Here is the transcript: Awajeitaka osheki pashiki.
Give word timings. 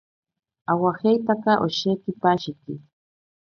Awajeitaka 0.71 1.51
osheki 1.65 2.11
pashiki. 2.21 2.73